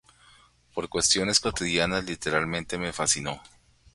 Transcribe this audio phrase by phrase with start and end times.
[0.73, 3.39] Por cuestiones cotidianas, literalmente, me fascinó